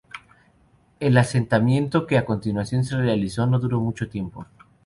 El 0.99 1.15
asentamiento 1.15 2.07
que 2.07 2.17
a 2.17 2.25
continuación 2.25 2.83
se 2.83 2.97
realizó 2.97 3.45
no 3.45 3.59
duró 3.59 3.79
mucho 3.81 4.09
tiempo. 4.09 4.47